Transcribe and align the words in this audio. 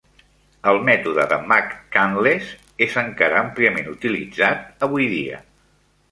El 0.69 0.77
mètode 0.85 1.25
de 1.33 1.37
McCandless 1.49 2.47
és 2.85 2.95
encara 3.01 3.37
àmpliament 3.41 3.91
utilitzat 3.91 4.87
avui 4.89 5.07
dia. 5.13 5.39